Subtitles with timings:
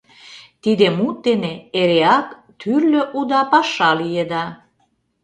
[0.63, 2.27] —Тиде мут дене эреак
[2.59, 4.45] тӱрлӧ уда паша лиеда.